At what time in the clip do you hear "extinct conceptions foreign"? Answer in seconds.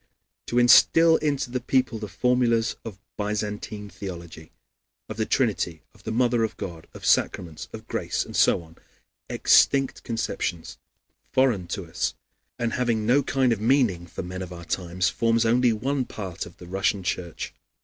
9.29-11.67